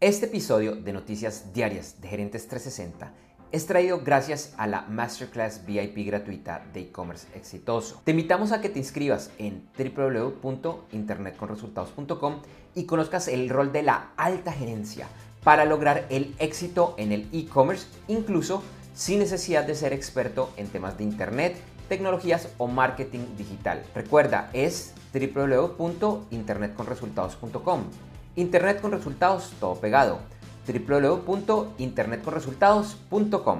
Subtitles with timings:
[0.00, 3.10] Este episodio de Noticias Diarias de Gerentes 360
[3.50, 8.00] es traído gracias a la Masterclass VIP gratuita de e-commerce exitoso.
[8.04, 12.42] Te invitamos a que te inscribas en www.internetconresultados.com
[12.76, 15.08] y conozcas el rol de la alta gerencia
[15.42, 18.62] para lograr el éxito en el e-commerce, incluso
[18.94, 21.56] sin necesidad de ser experto en temas de Internet,
[21.88, 23.82] tecnologías o marketing digital.
[23.96, 28.07] Recuerda, es www.internetconresultados.com.
[28.38, 30.20] Internet con resultados, todo pegado
[30.64, 33.58] www.internetconresultados.com.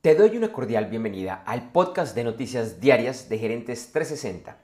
[0.00, 4.56] Te doy una cordial bienvenida al podcast de noticias diarias de Gerentes 360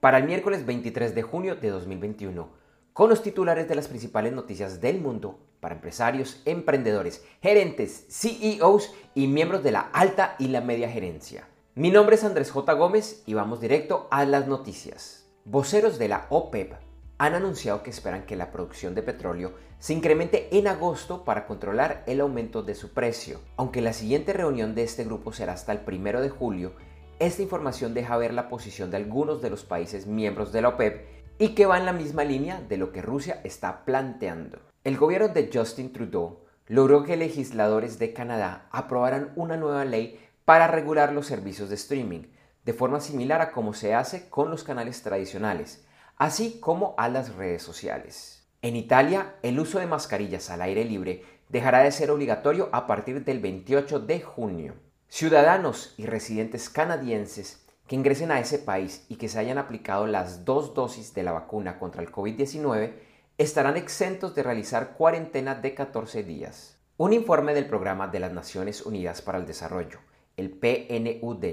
[0.00, 2.48] para el miércoles 23 de junio de 2021,
[2.92, 9.28] con los titulares de las principales noticias del mundo para empresarios, emprendedores, gerentes, CEOs y
[9.28, 11.46] miembros de la alta y la media gerencia.
[11.76, 12.72] Mi nombre es Andrés J.
[12.72, 15.24] Gómez y vamos directo a las noticias.
[15.44, 16.85] Voceros de la OPEP
[17.18, 22.02] han anunciado que esperan que la producción de petróleo se incremente en agosto para controlar
[22.06, 23.40] el aumento de su precio.
[23.56, 26.72] Aunque la siguiente reunión de este grupo será hasta el primero de julio,
[27.18, 31.06] esta información deja ver la posición de algunos de los países miembros de la OPEP
[31.38, 34.58] y que va en la misma línea de lo que Rusia está planteando.
[34.84, 40.66] El gobierno de Justin Trudeau logró que legisladores de Canadá aprobaran una nueva ley para
[40.66, 42.24] regular los servicios de streaming,
[42.64, 45.85] de forma similar a como se hace con los canales tradicionales,
[46.16, 48.46] así como a las redes sociales.
[48.62, 53.24] En Italia, el uso de mascarillas al aire libre dejará de ser obligatorio a partir
[53.24, 54.74] del 28 de junio.
[55.08, 60.44] Ciudadanos y residentes canadienses que ingresen a ese país y que se hayan aplicado las
[60.44, 62.94] dos dosis de la vacuna contra el COVID-19
[63.38, 66.78] estarán exentos de realizar cuarentena de 14 días.
[66.96, 70.00] Un informe del Programa de las Naciones Unidas para el Desarrollo,
[70.36, 71.44] el PNUD,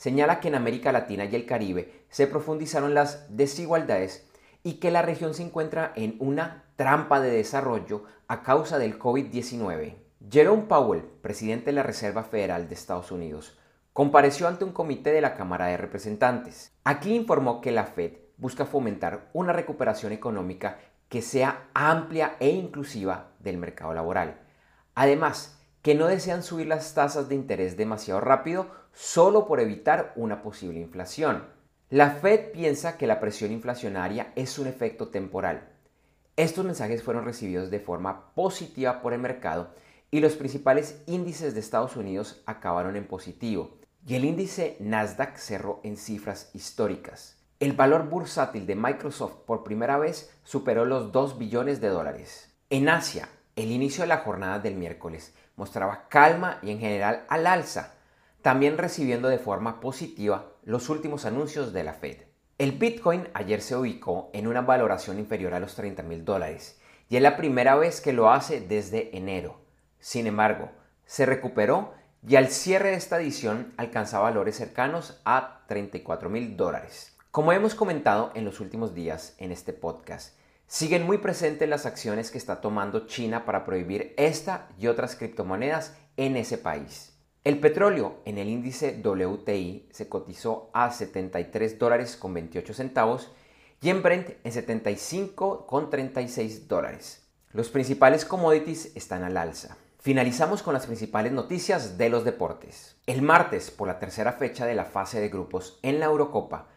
[0.00, 4.26] señala que en América Latina y el Caribe se profundizaron las desigualdades
[4.62, 9.96] y que la región se encuentra en una trampa de desarrollo a causa del COVID-19.
[10.30, 13.58] Jerome Powell, presidente de la Reserva Federal de Estados Unidos,
[13.92, 16.72] compareció ante un comité de la Cámara de Representantes.
[16.82, 20.78] Aquí informó que la Fed busca fomentar una recuperación económica
[21.10, 24.40] que sea amplia e inclusiva del mercado laboral.
[24.94, 30.42] Además, que no desean subir las tasas de interés demasiado rápido solo por evitar una
[30.42, 31.44] posible inflación.
[31.88, 35.68] La Fed piensa que la presión inflacionaria es un efecto temporal.
[36.36, 39.74] Estos mensajes fueron recibidos de forma positiva por el mercado
[40.10, 45.80] y los principales índices de Estados Unidos acabaron en positivo y el índice Nasdaq cerró
[45.82, 47.36] en cifras históricas.
[47.58, 52.50] El valor bursátil de Microsoft por primera vez superó los 2 billones de dólares.
[52.70, 53.28] En Asia,
[53.60, 57.94] el inicio de la jornada del miércoles mostraba calma y en general al alza,
[58.42, 62.16] también recibiendo de forma positiva los últimos anuncios de la Fed.
[62.58, 67.16] El Bitcoin ayer se ubicó en una valoración inferior a los 30 mil dólares y
[67.16, 69.60] es la primera vez que lo hace desde enero.
[69.98, 70.70] Sin embargo,
[71.06, 71.92] se recuperó
[72.26, 77.16] y al cierre de esta edición alcanza valores cercanos a 34 mil dólares.
[77.30, 80.36] Como hemos comentado en los últimos días en este podcast,
[80.70, 85.96] siguen muy presentes las acciones que está tomando China para prohibir esta y otras criptomonedas
[86.16, 87.12] en ese país.
[87.42, 93.32] El petróleo en el índice WTI se cotizó a 73 dólares con 28 centavos
[93.82, 97.26] y en Brent en 75 con 36 dólares.
[97.50, 99.76] Los principales commodities están al alza.
[99.98, 102.94] Finalizamos con las principales noticias de los deportes.
[103.06, 106.68] El martes, por la tercera fecha de la fase de grupos en la Eurocopa,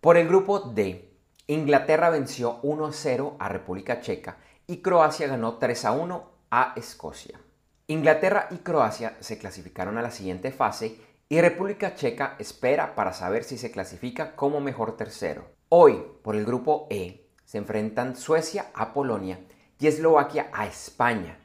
[0.00, 1.09] por el grupo D,
[1.50, 4.36] Inglaterra venció 1 a 0 a República Checa
[4.68, 7.40] y Croacia ganó 3 a 1 a Escocia.
[7.88, 13.42] Inglaterra y Croacia se clasificaron a la siguiente fase y República Checa espera para saber
[13.42, 15.44] si se clasifica como mejor tercero.
[15.70, 19.40] Hoy, por el grupo E, se enfrentan Suecia a Polonia
[19.80, 21.36] y Eslovaquia a España.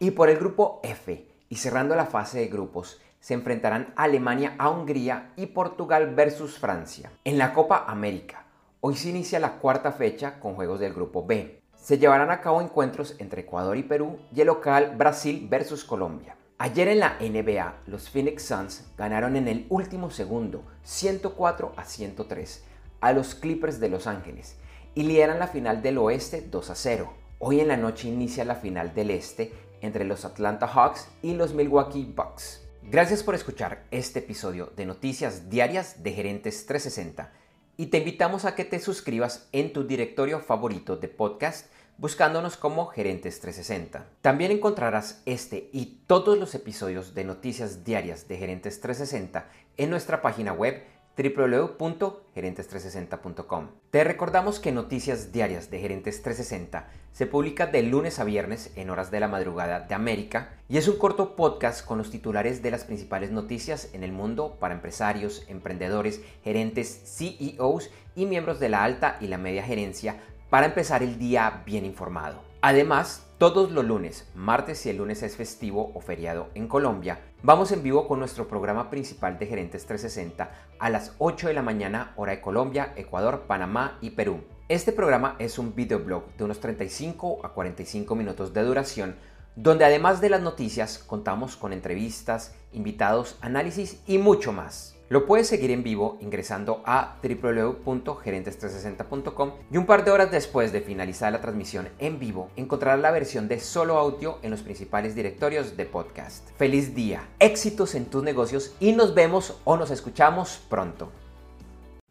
[0.00, 4.70] Y por el grupo F, y cerrando la fase de grupos, se enfrentarán Alemania a
[4.70, 7.12] Hungría y Portugal versus Francia.
[7.22, 8.42] En la Copa América,
[8.84, 12.60] hoy se inicia la cuarta fecha con juegos del grupo B se llevarán a cabo
[12.60, 16.36] encuentros entre Ecuador y Perú y el local Brasil versus Colombia.
[16.58, 22.64] Ayer en la NBA, los Phoenix Suns ganaron en el último segundo 104 a 103
[23.00, 24.58] a los Clippers de Los Ángeles
[24.94, 27.12] y lideran la final del oeste 2 a 0.
[27.40, 31.52] Hoy en la noche inicia la final del este entre los Atlanta Hawks y los
[31.52, 32.62] Milwaukee Bucks.
[32.84, 37.41] Gracias por escuchar este episodio de Noticias Diarias de Gerentes 360
[37.82, 41.66] y te invitamos a que te suscribas en tu directorio favorito de podcast
[41.98, 44.06] buscándonos como Gerentes 360.
[44.20, 49.48] También encontrarás este y todos los episodios de noticias diarias de Gerentes 360
[49.78, 50.84] en nuestra página web
[51.16, 53.68] www.gerentes360.com.
[53.90, 58.90] Te recordamos que Noticias Diarias de Gerentes 360 se publica de lunes a viernes en
[58.90, 62.70] horas de la madrugada de América y es un corto podcast con los titulares de
[62.70, 68.82] las principales noticias en el mundo para empresarios, emprendedores, gerentes, CEOs y miembros de la
[68.82, 72.42] alta y la media gerencia para empezar el día bien informado.
[72.60, 77.72] Además, todos los lunes, martes si el lunes es festivo o feriado en Colombia, vamos
[77.72, 82.12] en vivo con nuestro programa principal de Gerentes 360 a las 8 de la mañana
[82.16, 84.44] hora de Colombia, Ecuador, Panamá y Perú.
[84.68, 89.16] Este programa es un videoblog de unos 35 a 45 minutos de duración
[89.56, 94.96] donde además de las noticias contamos con entrevistas, invitados, análisis y mucho más.
[95.12, 100.80] Lo puedes seguir en vivo ingresando a www.gerentes360.com y un par de horas después de
[100.80, 105.76] finalizar la transmisión en vivo encontrarás la versión de solo audio en los principales directorios
[105.76, 106.48] de podcast.
[106.56, 111.12] Feliz día, éxitos en tus negocios y nos vemos o nos escuchamos pronto.